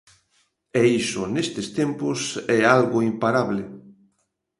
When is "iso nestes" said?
1.01-1.67